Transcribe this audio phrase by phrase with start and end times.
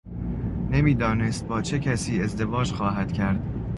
[0.71, 3.39] نمیدانست با چه کسی ازدواج خواهد کرد.